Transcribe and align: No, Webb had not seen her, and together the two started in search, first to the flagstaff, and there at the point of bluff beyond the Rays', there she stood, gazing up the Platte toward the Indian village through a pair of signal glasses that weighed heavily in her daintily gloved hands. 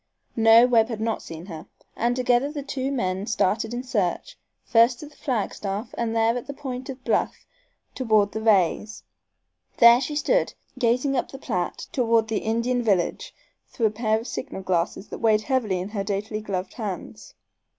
No, 0.35 0.65
Webb 0.65 0.87
had 0.89 0.99
not 0.99 1.21
seen 1.21 1.45
her, 1.45 1.67
and 1.95 2.15
together 2.15 2.51
the 2.51 2.63
two 2.63 2.89
started 3.27 3.71
in 3.71 3.83
search, 3.83 4.35
first 4.65 4.99
to 4.99 5.05
the 5.05 5.15
flagstaff, 5.15 5.93
and 5.95 6.15
there 6.15 6.35
at 6.35 6.47
the 6.47 6.55
point 6.55 6.89
of 6.89 7.03
bluff 7.03 7.45
beyond 7.95 8.31
the 8.31 8.41
Rays', 8.41 9.03
there 9.77 10.01
she 10.01 10.15
stood, 10.15 10.55
gazing 10.79 11.15
up 11.15 11.29
the 11.29 11.37
Platte 11.37 11.85
toward 11.91 12.29
the 12.29 12.39
Indian 12.39 12.81
village 12.81 13.35
through 13.69 13.85
a 13.85 13.91
pair 13.91 14.19
of 14.19 14.25
signal 14.27 14.63
glasses 14.63 15.09
that 15.09 15.19
weighed 15.19 15.41
heavily 15.43 15.77
in 15.79 15.89
her 15.89 16.03
daintily 16.03 16.41
gloved 16.41 16.73
hands. 16.73 17.35